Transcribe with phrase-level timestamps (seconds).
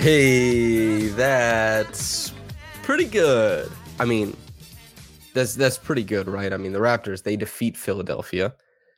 [0.00, 2.32] Hey, that's
[2.82, 3.70] pretty good.
[3.98, 4.34] I mean,
[5.34, 6.54] that's that's pretty good, right?
[6.54, 8.54] I mean, the Raptors they defeat Philadelphia,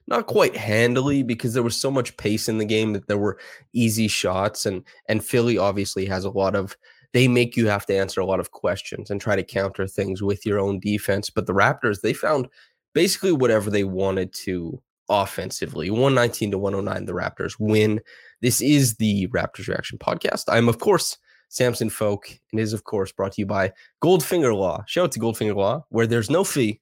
[0.07, 3.41] not quite handily because there was so much pace in the game that there were
[3.73, 6.77] easy shots, and and Philly obviously has a lot of.
[7.13, 10.23] They make you have to answer a lot of questions and try to counter things
[10.23, 11.31] with your own defense.
[11.31, 12.47] But the Raptors they found
[12.93, 15.91] basically whatever they wanted to offensively.
[15.91, 18.01] 119 to 109, the Raptors win.
[18.41, 20.45] This is the Raptors Reaction Podcast.
[20.49, 23.73] I'm, of course, Samson Folk, and is, of course, brought to you by
[24.03, 24.85] Goldfinger Law.
[24.87, 26.81] Shout out to Goldfinger Law, where there's no fee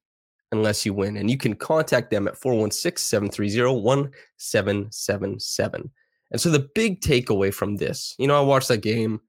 [0.53, 1.17] unless you win.
[1.17, 5.91] And you can contact them at 416 730 1777.
[6.31, 9.21] And so the big takeaway from this, you know, I watched that game.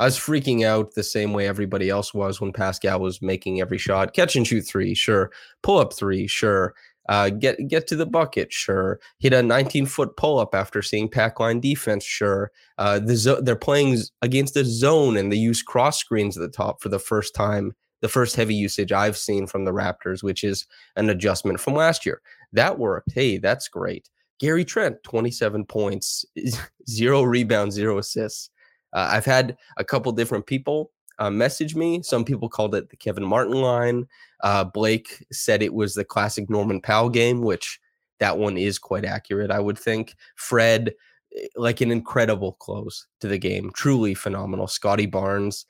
[0.00, 3.78] I was freaking out the same way everybody else was when Pascal was making every
[3.78, 4.14] shot.
[4.14, 5.32] Catch and shoot three, sure.
[5.62, 6.74] Pull up three, sure.
[7.08, 9.00] Uh, get get to the bucket, sure.
[9.18, 12.50] Hit a 19 foot pull up after seeing pack line defense, sure.
[12.76, 16.48] Uh, the zo- they're playing against the zone and they use cross screens at the
[16.48, 17.72] top for the first time.
[18.00, 22.06] The first heavy usage I've seen from the Raptors, which is an adjustment from last
[22.06, 22.20] year.
[22.52, 23.12] That worked.
[23.12, 24.08] Hey, that's great.
[24.38, 26.24] Gary Trent, 27 points,
[26.88, 28.50] zero rebounds, zero assists.
[28.92, 32.02] Uh, I've had a couple different people uh, message me.
[32.02, 34.06] Some people called it the Kevin Martin line.
[34.42, 37.80] Uh, Blake said it was the classic Norman Powell game, which
[38.20, 40.14] that one is quite accurate, I would think.
[40.36, 40.94] Fred,
[41.36, 44.66] eh, like an incredible close to the game, truly phenomenal.
[44.66, 45.66] Scotty Barnes,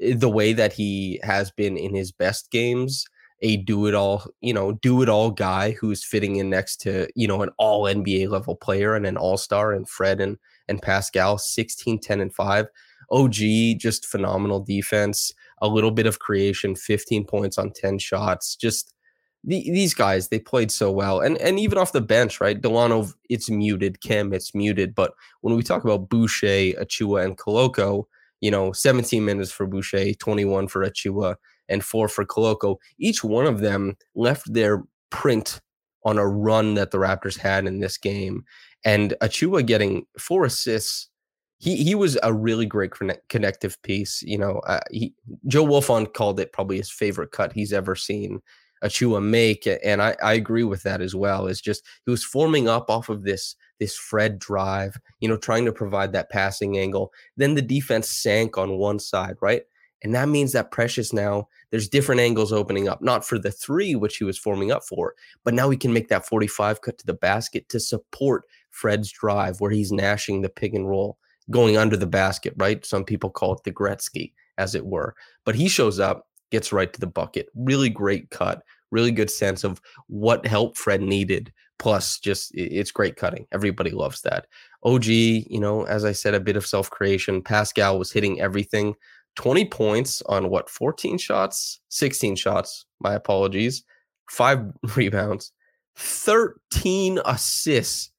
[0.00, 3.06] eh, the way that he has been in his best games,
[3.40, 7.08] a do it all, you know, do it all guy who's fitting in next to,
[7.16, 10.80] you know, an all NBA level player and an all star and Fred and, and
[10.80, 12.66] Pascal, 16, 10, and 5.
[13.12, 18.56] OG, just phenomenal defense, a little bit of creation, 15 points on 10 shots.
[18.56, 18.94] Just
[19.44, 21.20] the, these guys, they played so well.
[21.20, 22.60] And and even off the bench, right?
[22.60, 24.00] Delano, it's muted.
[24.00, 24.94] Kim, it's muted.
[24.94, 28.04] But when we talk about Boucher, Achiuwa, and Koloko,
[28.40, 31.36] you know, 17 minutes for Boucher, 21 for Achiuwa,
[31.68, 32.76] and four for Koloko.
[32.98, 35.60] Each one of them left their print
[36.04, 38.44] on a run that the Raptors had in this game.
[38.84, 41.08] And Achiuwa getting four assists
[41.62, 44.20] he he was a really great connect, connective piece.
[44.22, 45.14] You know, uh, he,
[45.46, 48.42] Joe Wolfond called it probably his favorite cut he's ever seen
[48.82, 51.46] Achiuwa make, and I, I agree with that as well.
[51.46, 55.64] It's just he was forming up off of this this Fred drive, you know, trying
[55.66, 57.12] to provide that passing angle.
[57.36, 59.62] Then the defense sank on one side, right?
[60.02, 63.94] And that means that Precious now there's different angles opening up, not for the three,
[63.94, 67.06] which he was forming up for, but now he can make that 45 cut to
[67.06, 71.18] the basket to support Fred's drive where he's gnashing the pick and roll
[71.50, 72.84] going under the basket, right?
[72.84, 75.14] Some people call it the Gretzky, as it were.
[75.44, 77.48] But he shows up, gets right to the bucket.
[77.54, 81.52] Really great cut, really good sense of what help Fred needed.
[81.78, 83.46] Plus, just it's great cutting.
[83.50, 84.46] Everybody loves that.
[84.84, 87.42] OG, you know, as I said, a bit of self creation.
[87.42, 88.94] Pascal was hitting everything.
[89.36, 91.80] 20 points on what, 14 shots?
[91.88, 92.84] 16 shots.
[93.00, 93.82] My apologies.
[94.30, 94.60] Five
[94.96, 95.52] rebounds,
[95.96, 98.10] 13 assists.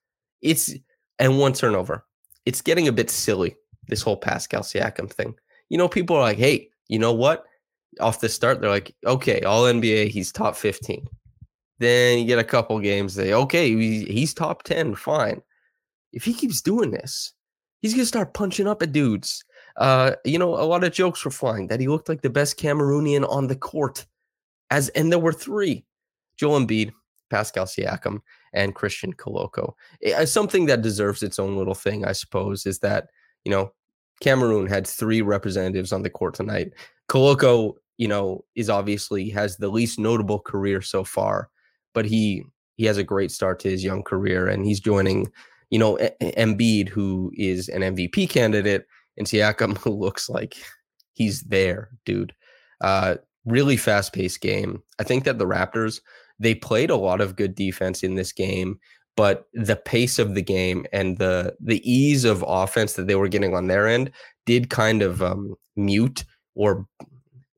[0.41, 0.73] It's
[1.19, 2.05] and one turnover
[2.45, 3.55] it's getting a bit silly,
[3.87, 5.35] this whole Pascal Siakam thing.
[5.69, 7.45] You know, people are like, hey, you know what?
[7.99, 11.07] Off the start, they're like, okay, all NBA, he's top 15.
[11.79, 15.41] Then you get a couple games, they okay, he's top 10, fine.
[16.11, 17.33] If he keeps doing this,
[17.81, 19.43] he's gonna start punching up at dudes.
[19.77, 22.59] Uh, you know, a lot of jokes were flying that he looked like the best
[22.59, 24.05] Cameroonian on the court.
[24.69, 25.85] As and there were three.
[26.37, 26.93] Joel Embiid,
[27.33, 28.19] Pascal Siakam,
[28.53, 29.73] and Christian Koloko.
[30.03, 33.07] Eh, something that deserves its own little thing, I suppose, is that,
[33.43, 33.71] you know,
[34.21, 36.73] Cameroon had three representatives on the court tonight.
[37.09, 41.49] Koloko, you know, is obviously has the least notable career so far,
[41.95, 42.43] but he
[42.75, 45.31] he has a great start to his young career and he's joining,
[45.71, 48.85] you know, Embiid, who is an MVP candidate,
[49.17, 50.55] and Siakam, who looks like
[51.13, 52.33] he's there, dude.
[52.79, 53.15] Uh,
[53.45, 54.83] really fast paced game.
[54.99, 55.99] I think that the Raptors
[56.39, 58.79] they played a lot of good defense in this game,
[59.15, 63.27] but the pace of the game and the the ease of offense that they were
[63.27, 64.11] getting on their end
[64.45, 66.25] did kind of um, mute
[66.55, 66.87] or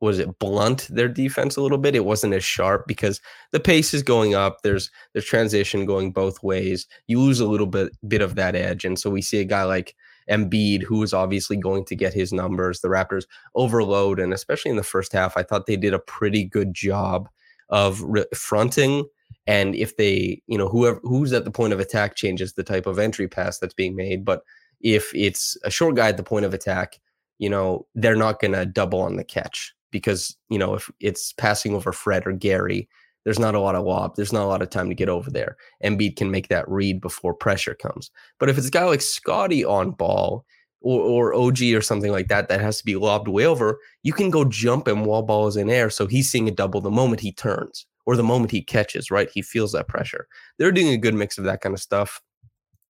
[0.02, 1.96] was it blunt their defense a little bit.
[1.96, 4.62] It wasn't as sharp because the pace is going up.
[4.62, 6.86] There's there's transition going both ways.
[7.08, 9.64] You lose a little bit bit of that edge, and so we see a guy
[9.64, 9.96] like
[10.30, 12.82] Embiid, who is obviously going to get his numbers.
[12.82, 13.26] The Raptors
[13.56, 17.30] overload, and especially in the first half, I thought they did a pretty good job
[17.70, 19.06] of re- fronting.
[19.48, 22.86] And if they, you know, whoever who's at the point of attack changes the type
[22.86, 24.26] of entry pass that's being made.
[24.26, 24.42] But
[24.82, 27.00] if it's a short guy at the point of attack,
[27.38, 31.34] you know, they're not going to double on the catch because, you know, if it's
[31.34, 32.88] passing over Fred or Gary,
[33.24, 34.16] there's not a lot of lob.
[34.16, 35.58] There's not a lot of time to get over there.
[35.84, 38.12] Embiid can make that read before pressure comes.
[38.40, 40.46] But if it's a guy like Scotty on ball
[40.86, 44.14] or, or OG or something like that that has to be lobbed way over, you
[44.14, 45.90] can go jump him while ball is in air.
[45.90, 49.28] So he's seeing a double the moment he turns or the moment he catches, right?
[49.34, 50.28] He feels that pressure.
[50.60, 52.22] They're doing a good mix of that kind of stuff,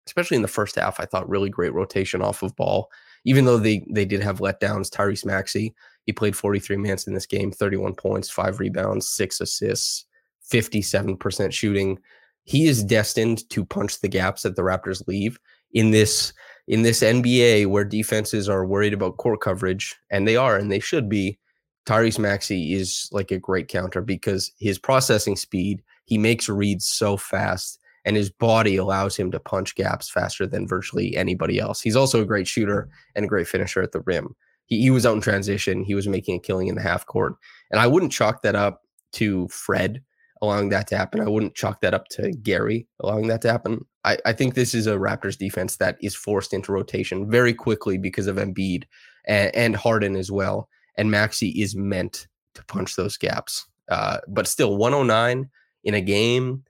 [0.08, 1.00] especially in the first half.
[1.00, 2.90] I thought really great rotation off of ball,
[3.24, 4.90] even though they they did have letdowns.
[4.90, 5.74] Tyrese Maxey,
[6.06, 10.06] he played 43 minutes in this game, 31 points, five rebounds, six assists
[10.52, 11.98] 57% shooting.
[12.44, 15.40] He is destined to punch the gaps that the Raptors leave
[15.74, 16.34] in this
[16.68, 20.80] in this NBA where defenses are worried about court coverage, and they are, and they
[20.80, 21.38] should be.
[21.86, 27.16] Tyrese Maxey is like a great counter because his processing speed, he makes reads so
[27.16, 31.82] fast, and his body allows him to punch gaps faster than virtually anybody else.
[31.82, 34.36] He's also a great shooter and a great finisher at the rim.
[34.66, 35.84] He, he was out in transition.
[35.84, 37.36] He was making a killing in the half court.
[37.70, 38.82] And I wouldn't chalk that up
[39.14, 40.02] to Fred
[40.46, 41.22] allowing that to happen.
[41.22, 43.86] I wouldn't chalk that up to Gary allowing that to happen.
[44.04, 47.98] I, I think this is a Raptors defense that is forced into rotation very quickly
[47.98, 48.84] because of Embiid
[49.26, 50.70] and, and Harden as well.
[50.98, 53.68] And Maxey is meant to punch those gaps.
[53.90, 55.50] Uh, but still, 109
[55.84, 56.64] in a game,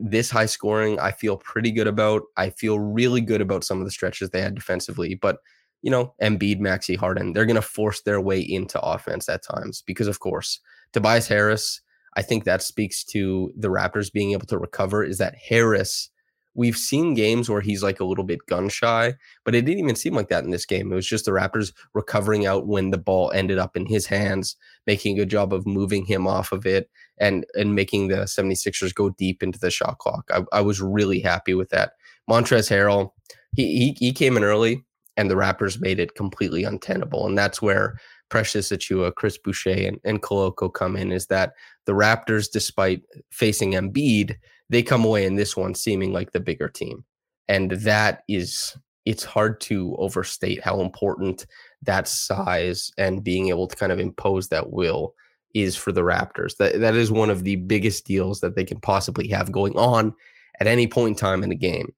[0.00, 2.22] this high scoring, I feel pretty good about.
[2.36, 5.14] I feel really good about some of the stretches they had defensively.
[5.14, 5.38] But,
[5.82, 9.82] you know, Embiid, Maxey, Harden, they're going to force their way into offense at times
[9.86, 10.60] because, of course,
[10.92, 11.80] Tobias Harris
[12.16, 16.10] I think that speaks to the Raptors being able to recover is that Harris,
[16.54, 19.14] we've seen games where he's like a little bit gun shy,
[19.44, 20.90] but it didn't even seem like that in this game.
[20.90, 24.56] It was just the Raptors recovering out when the ball ended up in his hands,
[24.86, 28.94] making a good job of moving him off of it and and making the 76ers
[28.94, 30.28] go deep into the shot clock.
[30.32, 31.92] I, I was really happy with that.
[32.28, 33.12] Montrezl Harrell,
[33.54, 34.84] he, he he came in early
[35.16, 37.26] and the Raptors made it completely untenable.
[37.26, 37.98] And that's where
[38.30, 41.52] Precious Achiuwa, Chris Boucher, and, and Koloko come in is that
[41.84, 44.36] the Raptors, despite facing Embiid,
[44.70, 47.04] they come away in this one seeming like the bigger team.
[47.48, 51.46] And that is, it's hard to overstate how important
[51.82, 55.14] that size and being able to kind of impose that will
[55.52, 56.56] is for the Raptors.
[56.58, 60.14] That that is one of the biggest deals that they can possibly have going on
[60.60, 61.92] at any point in time in the game.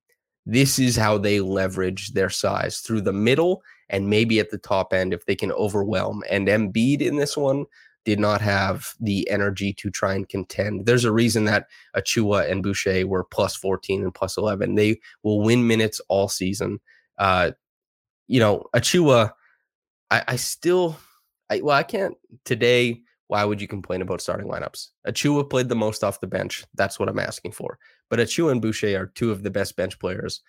[0.46, 3.62] This is how they leverage their size through the middle
[3.93, 6.25] and maybe at the top end if they can overwhelm.
[6.29, 7.67] And Embiid in this one
[8.05, 10.87] did not have the energy to try and contend.
[10.87, 14.75] There's a reason that Achiuwa and Boucher were plus 14 and plus 11.
[14.75, 16.81] They will win minutes all season.
[17.19, 17.53] Uh,
[18.27, 19.33] you know, Achiuwa,
[20.11, 20.97] I, I still,
[21.49, 23.03] I, well, I can't today.
[23.29, 24.89] Why would you complain about starting lineups?
[25.06, 26.65] Achiuwa played the most off the bench.
[26.75, 27.79] That's what I'm asking for.
[28.11, 30.43] But Achiuwa and Boucher are two of the best bench players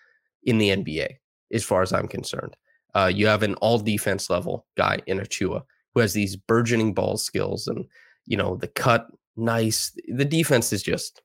[0.43, 1.15] in the NBA,
[1.53, 2.57] as far as I'm concerned.
[2.95, 7.17] Uh, you have an all defense level guy in Achiuwa who has these burgeoning ball
[7.17, 7.85] skills and,
[8.25, 9.91] you know, the cut, nice.
[10.07, 11.21] The defense is just,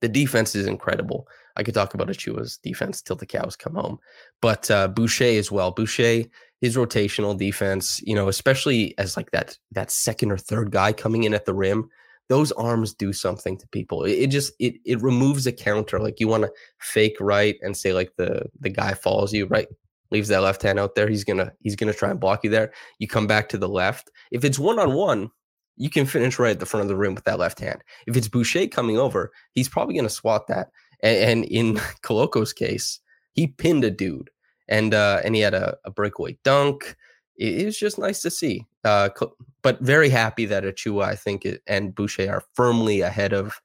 [0.00, 1.26] the defense is incredible.
[1.56, 3.98] I could talk about Achiuwa's defense till the cows come home,
[4.40, 5.72] but uh, Boucher as well.
[5.72, 6.24] Boucher,
[6.60, 11.24] his rotational defense, you know, especially as like that that second or third guy coming
[11.24, 11.88] in at the rim,
[12.28, 14.04] those arms do something to people.
[14.04, 15.98] It, it just it it removes a counter.
[15.98, 19.68] Like you want to fake right and say like the the guy follows you right
[20.10, 21.08] leaves that left hand out there.
[21.08, 22.72] He's gonna he's gonna try and block you there.
[22.98, 24.10] You come back to the left.
[24.30, 25.30] If it's one on one,
[25.76, 27.82] you can finish right at the front of the rim with that left hand.
[28.06, 30.70] If it's Boucher coming over, he's probably gonna swat that.
[31.02, 33.00] And, and in Koloko's case,
[33.32, 34.30] he pinned a dude,
[34.68, 36.96] and uh, and he had a, a breakaway dunk.
[37.36, 38.66] It, was just nice to see.
[38.84, 39.10] Uh,
[39.62, 43.60] but very happy that Achiuwa, I think, it, and Boucher are firmly ahead of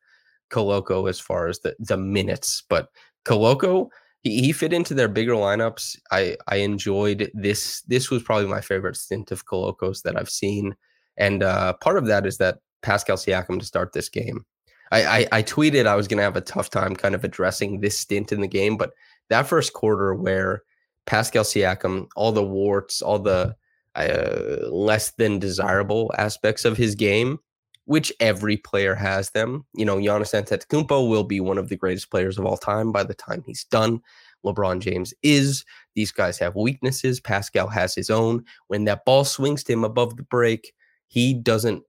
[0.51, 2.63] Koloko as far as the the minutes.
[2.69, 2.89] But
[3.25, 3.89] Koloko
[4.23, 5.97] he, fit into their bigger lineups.
[6.11, 7.81] I I enjoyed this.
[7.81, 10.75] This was probably my favorite stint of Kolokos that I've seen,
[11.17, 14.45] and uh, part of that is that Pascal Siakam to start this game.
[14.91, 17.79] I, I, I tweeted I was going to have a tough time kind of addressing
[17.79, 18.91] this stint in the game, but
[19.29, 20.61] that first quarter where
[21.07, 23.55] Pascal Siakam, all the warts, all the
[23.95, 27.39] uh, less than desirable aspects of his game
[27.85, 29.65] which every player has them.
[29.73, 33.03] You know, Giannis Antetokounmpo will be one of the greatest players of all time by
[33.03, 34.01] the time he's done.
[34.45, 35.65] LeBron James is.
[35.95, 37.19] These guys have weaknesses.
[37.19, 38.43] Pascal has his own.
[38.67, 40.73] When that ball swings to him above the break,
[41.07, 41.83] he doesn't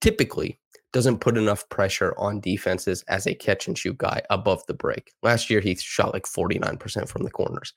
[0.00, 0.58] typically
[0.92, 5.12] doesn't put enough pressure on defenses as a catch and shoot guy above the break.
[5.22, 7.74] Last year he shot like 49% from the corners.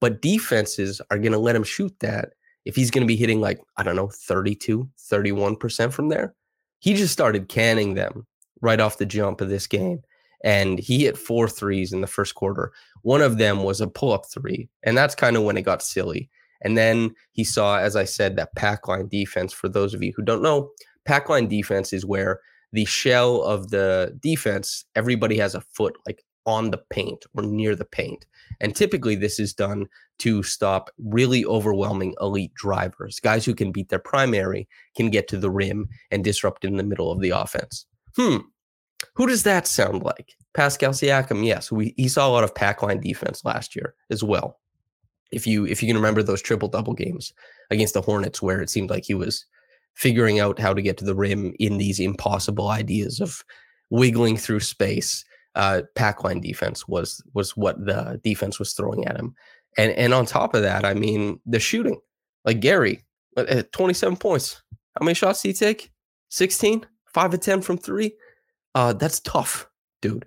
[0.00, 2.30] But defenses are going to let him shoot that
[2.64, 6.34] if he's going to be hitting like I don't know 32, 31% from there.
[6.84, 8.26] He just started canning them
[8.60, 10.02] right off the jump of this game
[10.44, 12.72] and he hit four threes in the first quarter.
[13.00, 15.82] One of them was a pull up three, and that's kind of when it got
[15.82, 16.28] silly.
[16.60, 19.54] And then he saw, as I said, that pack line defense.
[19.54, 20.68] For those of you who don't know,
[21.06, 26.22] pack line defense is where the shell of the defense, everybody has a foot like
[26.46, 28.26] on the paint or near the paint.
[28.60, 29.86] And typically, this is done
[30.18, 33.20] to stop really overwhelming elite drivers.
[33.20, 36.82] Guys who can beat their primary can get to the rim and disrupt in the
[36.82, 37.86] middle of the offense.
[38.16, 38.38] Hmm,
[39.14, 40.34] who does that sound like?
[40.54, 41.70] Pascal Siakam, yes.
[41.72, 44.60] We he saw a lot of pack line defense last year as well.
[45.32, 47.32] If you if you can remember those triple double games
[47.70, 49.44] against the Hornets where it seemed like he was
[49.94, 53.44] figuring out how to get to the rim in these impossible ideas of
[53.90, 55.24] wiggling through space.
[55.54, 59.34] Uh, pack line defense was was what the defense was throwing at him,
[59.76, 62.00] and and on top of that, I mean the shooting.
[62.44, 63.04] Like Gary,
[63.36, 64.62] uh, 27 points.
[64.98, 65.90] How many shots did he take?
[66.28, 68.14] 16, five of 10 from three.
[68.74, 69.68] Uh, that's tough,
[70.02, 70.26] dude.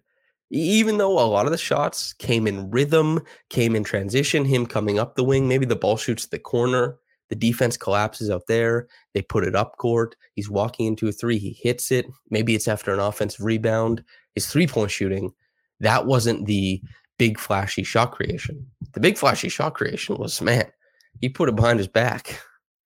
[0.50, 4.98] Even though a lot of the shots came in rhythm, came in transition, him coming
[4.98, 6.98] up the wing, maybe the ball shoots the corner,
[7.29, 11.38] the defense collapses out there, they put it up court, he's walking into a three,
[11.38, 14.03] he hits it, maybe it's after an offensive rebound,
[14.36, 15.31] his three point shooting,
[15.79, 16.81] that wasn't the
[17.17, 18.65] big flashy shot creation.
[18.93, 20.72] The big flashy shot creation was, man,
[21.19, 22.39] he put it behind his back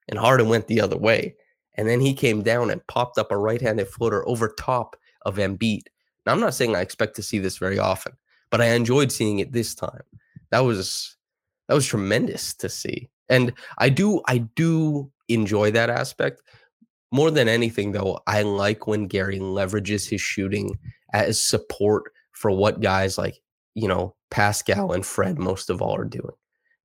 [0.07, 1.35] and Harden went the other way.
[1.75, 5.37] And then he came down and popped up a right handed floater over top of
[5.37, 5.83] Embiid.
[6.25, 8.13] Now, I'm not saying I expect to see this very often,
[8.49, 10.03] but I enjoyed seeing it this time.
[10.51, 11.15] That was
[11.67, 13.09] that was tremendous to see.
[13.29, 16.41] And I do I do enjoy that aspect.
[17.11, 20.77] More than anything though, I like when Gary leverages his shooting
[21.13, 23.41] as support for what guys like,
[23.75, 26.33] you know, Pascal and Fred most of all are doing.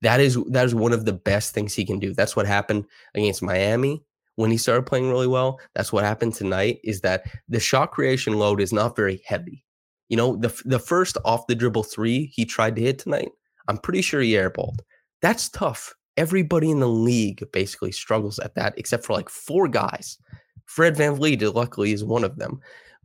[0.02, 2.12] That is that is one of the best things he can do.
[2.12, 4.02] That's what happened against Miami
[4.37, 5.59] when he started playing really well.
[5.75, 9.64] That's what happened tonight is that the shot creation load is not very heavy.
[10.09, 13.31] You know, the the first off the dribble three he tried to hit tonight,
[13.69, 14.78] I'm pretty sure he airballed.
[15.23, 15.95] That's tough.
[16.16, 20.18] Everybody in the league basically struggles at that, except for like four guys.
[20.66, 22.61] Fred Van VanVleet, luckily, is one of them.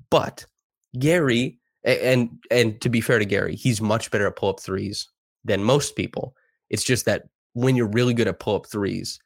[0.09, 0.45] But
[0.97, 5.09] Gary, and and to be fair to Gary, he's much better at pull up threes
[5.43, 6.35] than most people.
[6.69, 9.19] It's just that when you're really good at pull up threes,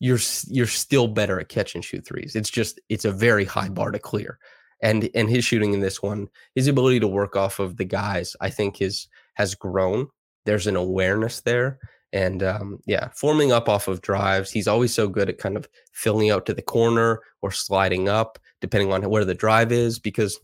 [0.00, 0.18] you're
[0.48, 2.36] you're still better at catch and shoot threes.
[2.36, 4.38] It's just it's a very high bar to clear.
[4.82, 8.36] And and his shooting in this one, his ability to work off of the guys,
[8.40, 10.08] I think is has grown.
[10.44, 11.78] There's an awareness there.
[12.12, 14.50] And um, yeah, forming up off of drives.
[14.50, 18.38] He's always so good at kind of filling out to the corner or sliding up,
[18.60, 20.38] depending on where the drive is, because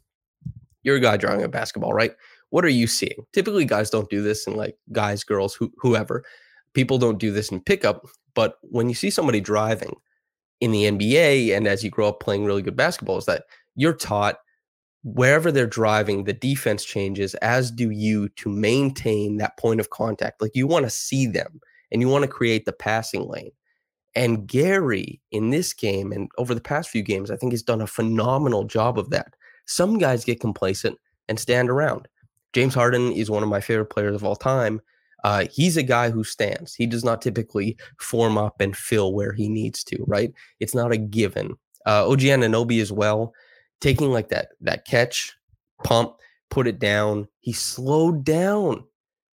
[0.83, 2.13] you're a guy driving a basketball, right?
[2.51, 3.25] What are you seeing?
[3.33, 6.25] Typically, guys don't do this, and like guys, girls, who, whoever,
[6.75, 8.05] people don't do this in pickup
[8.35, 9.95] but when you see somebody driving
[10.61, 13.95] in the NBA and as you grow up playing really good basketball, is that you're
[13.95, 14.37] taught
[15.05, 20.41] wherever they're driving, the defense changes, as do you to maintain that point of contact.
[20.41, 23.51] Like you want to see them and you want to create the passing lane.
[24.15, 27.81] And Gary in this game and over the past few games, I think has done
[27.81, 29.35] a phenomenal job of that.
[29.67, 32.09] Some guys get complacent and stand around.
[32.53, 34.81] James Harden is one of my favorite players of all time.
[35.25, 36.75] Uh, he's a guy who stands.
[36.75, 40.33] He does not typically form up and fill where he needs to, right?
[40.61, 41.55] It's not a given.
[41.87, 43.33] Uh, OG Anunoby as well,
[43.83, 45.37] taking like that that catch,
[45.85, 46.15] pump,
[46.51, 47.29] put it down.
[47.41, 48.85] He slowed down.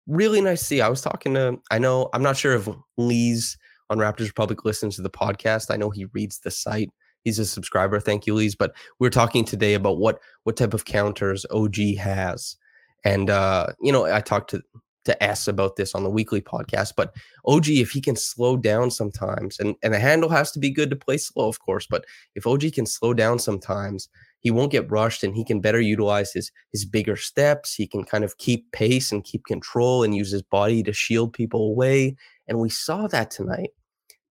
[0.05, 0.81] Really nice to see.
[0.81, 3.57] I was talking to, I know, I'm not sure if Lee's
[3.89, 5.71] on Raptors Republic listens to the podcast.
[5.71, 6.89] I know he reads the site.
[7.23, 8.01] He's a subscriber.
[8.01, 8.55] Thank you, Lee's.
[8.55, 12.57] But we are talking today about what what type of counters OG has.
[13.05, 14.61] And uh, you know, I talked to
[15.05, 16.93] to S about this on the weekly podcast.
[16.95, 20.69] But OG, if he can slow down sometimes, and, and the handle has to be
[20.69, 24.09] good to play slow, of course, but if OG can slow down sometimes,
[24.43, 27.73] he won't get rushed and he can better utilize his his bigger steps.
[27.73, 31.33] He can kind of keep pace and keep control and use his body to shield
[31.33, 32.15] people away.
[32.47, 33.69] And we saw that tonight.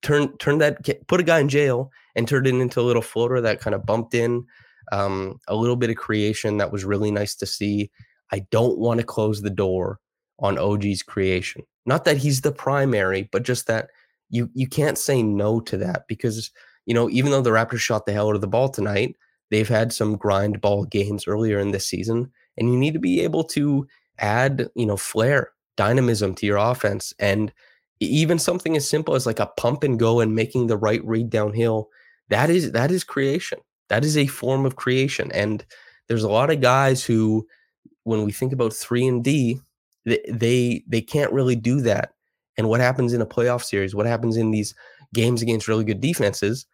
[0.02, 3.40] Turn turn that put a guy in jail and turned it into a little floater
[3.40, 4.44] that kind of bumped in.
[4.90, 7.90] Um, a little bit of creation that was really nice to see.
[8.32, 9.98] I don't want to close the door
[10.40, 11.62] on OG's creation.
[11.86, 13.88] Not that he's the primary, but just that
[14.28, 16.50] you you can't say no to that because
[16.84, 19.16] you know even though the Raptors shot the hell out of the ball tonight,
[19.52, 23.20] they've had some grind ball games earlier in this season, and you need to be
[23.20, 23.86] able to
[24.18, 27.12] add, you know, flair, dynamism to your offense.
[27.18, 27.52] And
[28.00, 31.28] even something as simple as like a pump and go and making the right read
[31.28, 31.90] downhill,
[32.30, 33.58] that is that is creation.
[33.90, 35.30] That is a form of creation.
[35.32, 35.64] And
[36.08, 37.46] there's a lot of guys who,
[38.04, 39.60] when we think about three and D,
[40.06, 42.14] they they, they can't really do that.
[42.56, 43.94] And what happens in a playoff series?
[43.94, 44.74] What happens in these
[45.12, 46.64] games against really good defenses?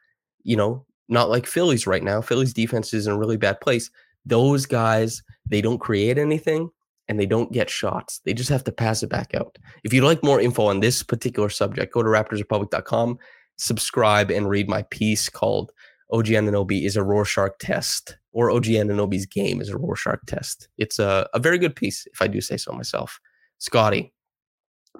[0.44, 2.20] You know, not like Phillies right now.
[2.20, 3.90] Phillies defense is in a really bad place.
[4.26, 6.70] Those guys, they don't create anything
[7.08, 8.20] and they don't get shots.
[8.24, 9.56] They just have to pass it back out.
[9.84, 13.18] If you'd like more info on this particular subject, go to raptorsrepublic.com,
[13.56, 15.72] subscribe, and read my piece called
[16.10, 20.68] OG Anunoby is a Rorschach test, or OG Anunoby's game is a Rorschach test.
[20.78, 23.20] It's a, a very good piece, if I do say so myself.
[23.58, 24.12] Scotty,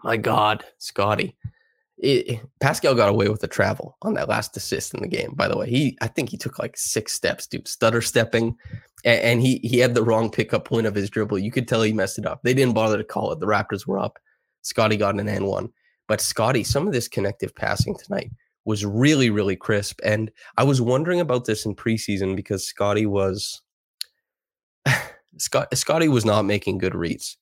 [0.03, 1.37] my God, Scotty.
[2.01, 5.33] It, Pascal got away with the travel on that last assist in the game.
[5.35, 8.57] By the way, he I think he took like six steps, dude, stutter stepping,
[9.05, 11.41] and, and, he he had the wrong pickup point of his dribble.
[11.41, 12.43] You could tell he messed it up.
[12.43, 13.41] They didn't bother to call it.
[13.41, 14.19] The Raptors were up.
[14.63, 15.71] Scotty got an N one,
[16.07, 18.31] but Scotty, some of this connective passing tonight
[18.65, 23.61] was really really crisp, and I was wondering about this in preseason because Scotty was
[25.39, 27.37] Scott Scotty was not making good reads,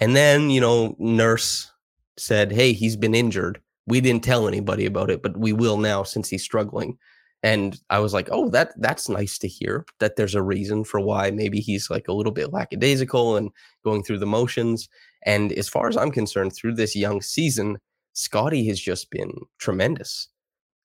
[0.00, 1.70] and then you know Nurse
[2.18, 6.02] said, "Hey, he's been injured." We didn't tell anybody about it, but we will now
[6.02, 6.98] since he's struggling.
[7.42, 11.00] And I was like, oh, that that's nice to hear that there's a reason for
[11.00, 13.50] why maybe he's like a little bit lackadaisical and
[13.84, 14.88] going through the motions.
[15.24, 17.78] And as far as I'm concerned, through this young season,
[18.12, 20.28] Scotty has just been tremendous.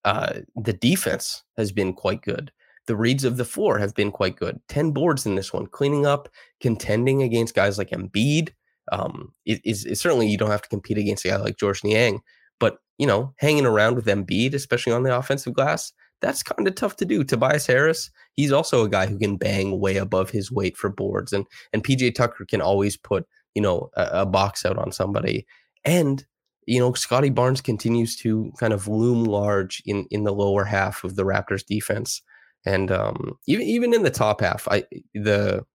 [0.04, 2.52] Uh, the defense has been quite good.
[2.88, 4.60] The reads of the floor have been quite good.
[4.70, 6.30] 10 boards in this one, cleaning up,
[6.62, 8.50] contending against guys like Embiid.
[8.92, 12.22] Um, it is certainly you don't have to compete against a guy like Georges Niang,
[12.98, 16.96] you know, hanging around with Embiid, especially on the offensive glass, that's kind of tough
[16.98, 17.24] to do.
[17.24, 21.34] Tobias Harris, he's also a guy who can bang way above his weight for boards,
[21.34, 23.26] and and PJ Tucker can always put
[23.56, 25.46] you know a, a box out on somebody,
[25.86, 26.26] and
[26.66, 31.04] you know Scotty Barnes continues to kind of loom large in in the lower half
[31.04, 32.22] of the Raptors defense,
[32.66, 34.84] and um, even even in the top half, I
[35.14, 35.66] the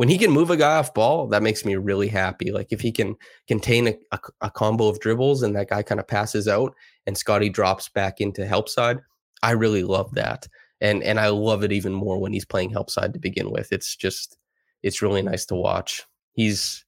[0.00, 2.52] when he can move a guy off ball, that makes me really happy.
[2.52, 6.00] Like if he can contain a, a, a combo of dribbles and that guy kind
[6.00, 6.74] of passes out
[7.06, 9.00] and Scotty drops back into help side,
[9.42, 10.48] I really love that.
[10.80, 13.72] And and I love it even more when he's playing help side to begin with.
[13.72, 14.38] It's just
[14.82, 16.02] it's really nice to watch.
[16.32, 16.82] He's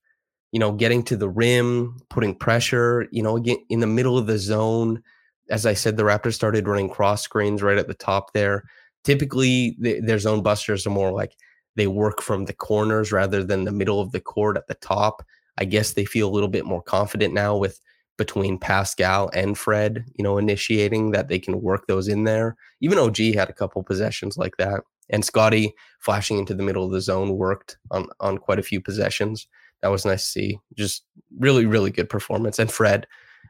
[0.52, 4.26] you know getting to the rim, putting pressure, you know, again in the middle of
[4.26, 5.02] the zone.
[5.50, 8.64] As I said, the Raptors started running cross screens right at the top there.
[9.04, 11.36] Typically, the, their zone busters are more like
[11.76, 15.24] they work from the corners rather than the middle of the court at the top.
[15.58, 17.80] I guess they feel a little bit more confident now with
[18.18, 22.56] between Pascal and Fred, you know, initiating that they can work those in there.
[22.80, 24.82] Even OG had a couple possessions like that.
[25.10, 28.80] And Scotty flashing into the middle of the zone worked on on quite a few
[28.80, 29.46] possessions.
[29.80, 30.58] That was nice to see.
[30.76, 31.04] Just
[31.38, 32.58] really, really good performance.
[32.58, 33.06] And Fred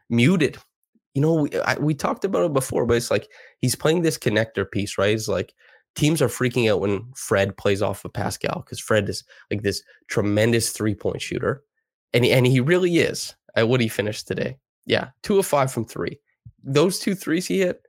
[0.09, 0.57] muted.
[1.13, 4.17] You know, we, I, we talked about it before, but it's like he's playing this
[4.17, 5.13] connector piece, right?
[5.13, 5.53] It's like
[5.95, 9.83] teams are freaking out when Fred plays off of Pascal because Fred is like this
[10.07, 11.63] tremendous three point shooter.
[12.13, 13.35] And and he really is.
[13.55, 14.57] At what he finished today.
[14.87, 16.19] Yeah, two of five from three.
[16.63, 17.83] Those two threes he hit,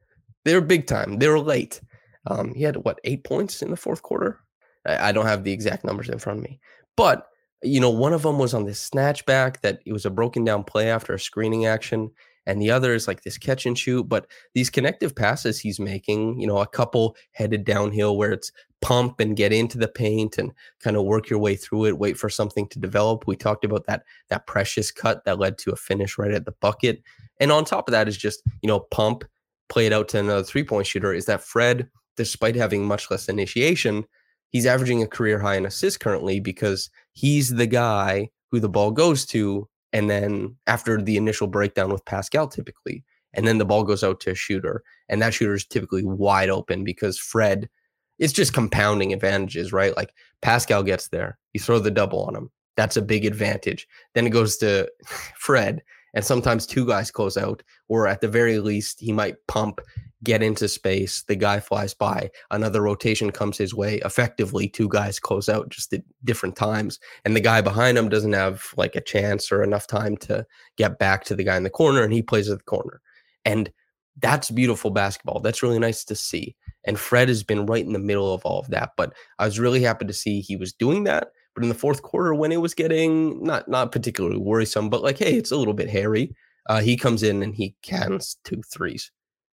[0.44, 1.18] they were big time.
[1.18, 1.80] They were late.
[2.26, 4.40] Um, he had what, eight points in the fourth quarter?
[4.86, 6.60] I, I don't have the exact numbers in front of me.
[6.96, 7.26] But,
[7.62, 10.64] you know, one of them was on this snatchback that it was a broken down
[10.64, 12.10] play after a screening action
[12.46, 14.04] and the other is like this catch and shoot.
[14.08, 18.52] But these connective passes he's making, you know, a couple headed downhill where it's
[18.82, 22.18] pump and get into the paint and kind of work your way through it, wait
[22.18, 23.26] for something to develop.
[23.26, 26.52] We talked about that that precious cut that led to a finish right at the
[26.60, 27.02] bucket.
[27.40, 29.24] And on top of that is just, you know, pump,
[29.68, 31.14] play it out to another three-point shooter.
[31.14, 34.04] Is that Fred, despite having much less initiation,
[34.50, 38.90] he's averaging a career high in assists currently because he's the guy who the ball
[38.90, 43.84] goes to and then after the initial breakdown with Pascal, typically, and then the ball
[43.84, 47.70] goes out to a shooter, and that shooter is typically wide open because Fred,
[48.18, 49.96] it's just compounding advantages, right?
[49.96, 53.86] Like Pascal gets there, you throw the double on him, that's a big advantage.
[54.14, 54.90] Then it goes to
[55.36, 55.80] Fred,
[56.12, 59.80] and sometimes two guys close out, or at the very least, he might pump,
[60.24, 61.22] get into space.
[61.22, 63.98] The guy flies by, another rotation comes his way.
[64.04, 68.32] Effectively, two guys close out just at different times, and the guy behind him doesn't
[68.32, 71.70] have like a chance or enough time to get back to the guy in the
[71.70, 73.00] corner, and he plays at the corner.
[73.44, 73.70] And
[74.18, 75.40] that's beautiful basketball.
[75.40, 76.56] That's really nice to see.
[76.84, 78.92] And Fred has been right in the middle of all of that.
[78.96, 82.02] But I was really happy to see he was doing that but in the fourth
[82.02, 85.74] quarter, when it was getting not not particularly worrisome, but like, hey, it's a little
[85.74, 86.34] bit hairy,
[86.68, 89.10] uh, he comes in and he cans two threes,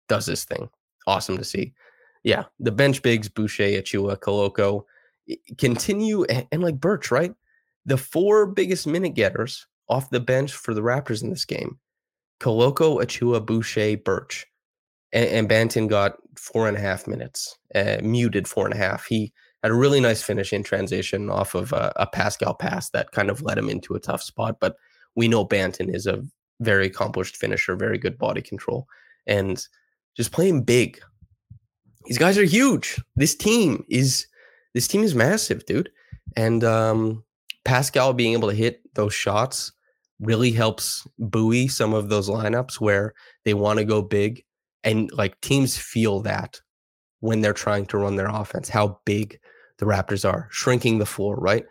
[0.10, 0.70] does this thing.
[1.08, 1.74] Awesome to see.
[2.24, 4.84] yeah, the bench bigs, Boucher, Achiuwa, Koloko,
[5.58, 7.34] continue and, like Birch, right?
[7.86, 11.80] The four biggest minute getters off the bench for the Raptors in this game
[12.40, 14.46] Koloko, Achiuwa, Boucher, Birch.
[15.12, 19.06] And, and Banton got four and a half minutes, uh, muted four and a half.
[19.06, 23.12] He had a really nice finish in transition off of a, a Pascal pass that
[23.12, 24.58] kind of led him into a tough spot.
[24.60, 24.76] But
[25.16, 26.24] we know Banton is a
[26.62, 28.88] very accomplished finisher, very good body control,
[29.26, 29.66] and
[30.20, 31.00] just playing big.
[32.08, 33.02] These guys are huge.
[33.16, 34.28] This team is
[34.74, 35.90] this team is massive, dude.
[36.36, 37.24] And um,
[37.64, 39.72] Pascal being able to hit those shots
[40.20, 43.14] really helps buoy some of those lineups where
[43.46, 44.44] they want to go big
[44.84, 46.60] and like teams feel that
[47.22, 49.40] when they're trying to run their offense, how big
[49.78, 51.64] the Raptors are, shrinking the floor, right?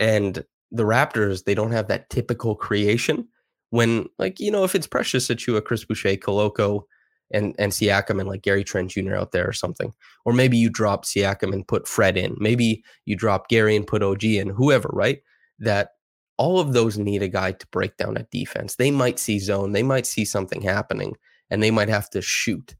[0.00, 3.28] And the Raptors, they don't have that typical creation
[3.70, 6.82] when, like, you know, if it's Precious Achiuwa, Chris Boucher, Koloko,
[7.32, 9.14] and and Siakam and like Gary Trent Jr.
[9.14, 9.92] out there or something.
[10.24, 12.36] Or maybe you drop Siakam and put Fred in.
[12.38, 15.20] Maybe you drop Gary and put OG in, whoever, right?
[15.58, 15.90] That
[16.36, 18.76] all of those need a guy to break down a defense.
[18.76, 21.14] They might see zone, they might see something happening,
[21.50, 22.74] and they might have to shoot.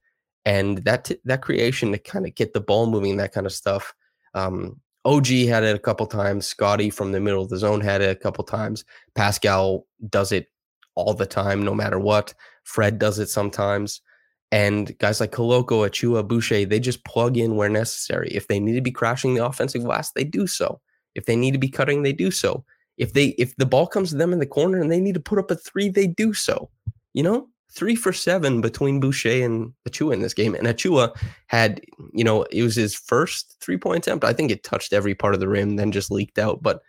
[0.44, 3.52] And that t- that creation to kind of get the ball moving, that kind of
[3.52, 3.94] stuff.
[4.35, 6.46] Um, OG had it a couple times.
[6.46, 8.85] Scotty from the middle of the zone had it a couple times.
[9.14, 10.48] Pascal does it
[10.94, 12.35] all the time, no matter what.
[12.64, 14.00] Fred does it sometimes.
[14.52, 18.28] And guys like Koloko, Achiuwa, Boucher, they just plug in where necessary.
[18.30, 20.80] If they need to be crashing the offensive glass, they do so.
[21.14, 22.64] If they need to be cutting, they do so.
[22.96, 25.20] If they if the ball comes to them in the corner and they need to
[25.20, 26.70] put up a three, they do so.
[27.12, 30.54] You know, three for seven between Boucher and Achiuwa in this game.
[30.54, 31.16] And Achiuwa
[31.48, 31.80] had,
[32.12, 34.24] you know, it was his first three point attempt.
[34.24, 36.62] I think it touched every part of the rim, then just leaked out.
[36.62, 36.83] But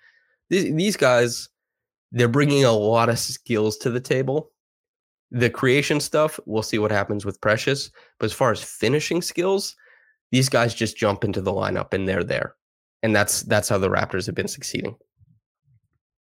[0.51, 1.49] th- these guys,
[2.11, 4.51] they're bringing a lot of skills to the table.
[5.35, 7.91] The creation stuff, we'll see what happens with Precious.
[8.19, 9.75] But as far as finishing skills,
[10.31, 12.55] these guys just jump into the lineup and they're there.
[13.03, 14.95] And that's that's how the Raptors have been succeeding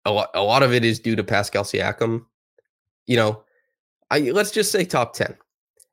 [0.08, 2.26] a lot, a lot of it is due to Pascal Siakam.
[3.06, 3.44] You know,
[4.10, 5.36] I let's just say top 10.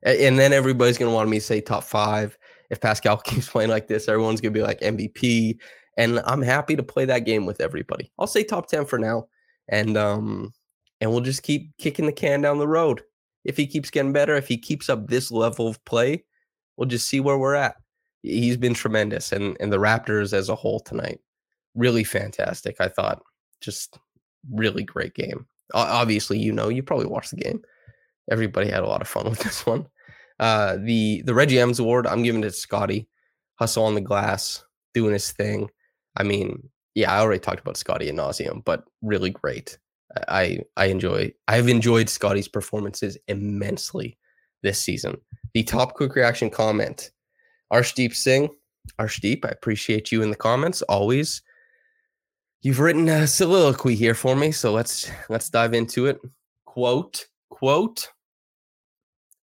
[0.03, 2.37] And then everybody's going to want me to say top 5.
[2.69, 5.57] If Pascal keeps playing like this, everyone's going to be like MVP
[5.97, 8.11] and I'm happy to play that game with everybody.
[8.17, 9.27] I'll say top 10 for now
[9.67, 10.53] and um
[11.01, 13.01] and we'll just keep kicking the can down the road.
[13.43, 16.23] If he keeps getting better, if he keeps up this level of play,
[16.77, 17.75] we'll just see where we're at.
[18.23, 21.19] He's been tremendous and and the Raptors as a whole tonight
[21.75, 22.77] really fantastic.
[22.79, 23.21] I thought
[23.61, 23.99] just
[24.51, 25.45] really great game.
[25.73, 27.61] Obviously, you know, you probably watched the game.
[28.31, 29.87] Everybody had a lot of fun with this one.
[30.39, 33.07] Uh, the the Reggie Evans Award, I'm giving it to Scotty.
[33.57, 35.69] Hustle on the glass, doing his thing.
[36.17, 39.77] I mean, yeah, I already talked about Scotty in nauseum, but really great.
[40.27, 44.17] I I enjoy I've enjoyed Scotty's performances immensely
[44.63, 45.17] this season.
[45.53, 47.11] The top quick reaction comment.
[47.71, 48.49] Arshdeep Singh.
[48.99, 51.41] Arshdeep, I appreciate you in the comments always.
[52.61, 56.19] You've written a soliloquy here for me, so let's let's dive into it.
[56.65, 58.09] Quote, quote,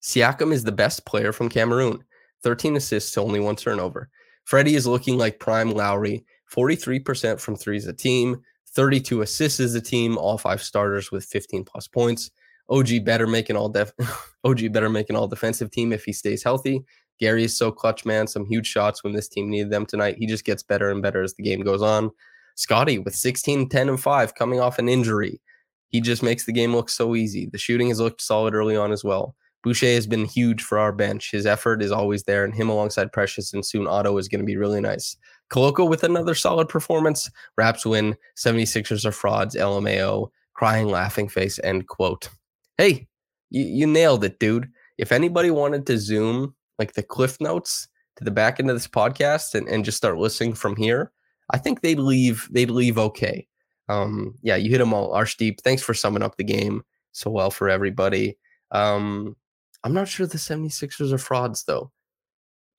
[0.03, 2.05] Siakam is the best player from Cameroon.
[2.43, 4.11] 13 assists to only one turnover.
[4.45, 8.43] Freddie is looking like prime Lowry, 43% from threes a team,
[8.75, 12.31] 32 assists as a team, all five starters with 15 plus points.
[12.71, 13.93] OG better making all def
[14.45, 16.83] OG better making all defensive team if he stays healthy.
[17.21, 18.27] Gary is so clutch, man.
[18.27, 20.17] Some huge shots when this team needed them tonight.
[20.19, 22.11] He just gets better and better as the game goes on.
[22.57, 25.41] Scotty with 16, 10, and 5 coming off an injury.
[25.89, 27.47] He just makes the game look so easy.
[27.47, 29.37] The shooting has looked solid early on as well.
[29.63, 31.31] Boucher has been huge for our bench.
[31.31, 34.47] His effort is always there, and him alongside Precious and soon Otto is going to
[34.47, 35.17] be really nice.
[35.53, 37.31] Koloko with another solid performance.
[37.59, 38.17] Raps win.
[38.37, 39.55] 76ers are frauds.
[39.55, 40.31] LMAO.
[40.55, 41.61] Crying, laughing face.
[41.63, 42.31] End quote.
[42.79, 43.07] Hey,
[43.51, 44.71] you, you nailed it, dude.
[44.97, 48.89] If anybody wanted to zoom like the cliff notes to the back end of this
[48.89, 51.13] podcast and, and just start listening from here,
[51.51, 53.47] I think they'd leave they'd leave okay.
[53.89, 55.13] Um, yeah, you hit them all.
[55.13, 58.39] Arshdeep, thanks for summing up the game so well for everybody.
[58.71, 59.37] Um,
[59.85, 61.91] I'm not sure the 76ers are frauds though.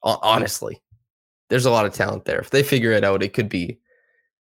[0.02, 0.82] Honestly,
[1.54, 2.40] there's a lot of talent there.
[2.40, 3.78] If they figure it out, it could be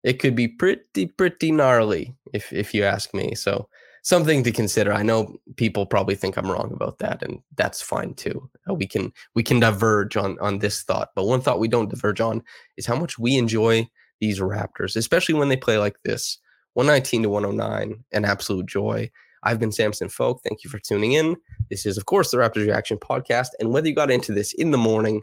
[0.04, 3.34] it could be pretty pretty gnarly if if you ask me.
[3.34, 3.70] So
[4.04, 4.92] something to consider.
[4.92, 8.50] I know people probably think I'm wrong about that, and that's fine too.
[8.70, 11.90] Uh, we can we can diverge on on this thought, but one thought we don't
[11.90, 12.44] diverge on
[12.76, 13.88] is how much we enjoy
[14.20, 16.40] these Raptors, especially when they play like this.
[16.74, 19.10] 119 to 109, an absolute joy.
[19.44, 20.42] I've been Samson Folk.
[20.44, 21.38] Thank you for tuning in.
[21.70, 23.48] This is, of course, the Raptors Reaction Podcast.
[23.62, 25.22] And whether you got into this in the morning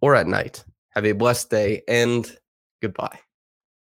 [0.00, 2.36] or at night, have a blessed day and
[2.82, 3.18] goodbye.